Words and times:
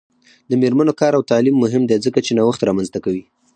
د 0.49 0.51
میرمنو 0.61 0.93
کار 1.01 1.13
او 1.17 1.23
تعلیم 1.31 1.55
مهم 1.63 1.83
دی 1.89 1.97
ځکه 2.05 2.19
چې 2.25 2.31
نوښت 2.37 2.61
رامنځته 2.67 2.99
کوي. 3.05 3.23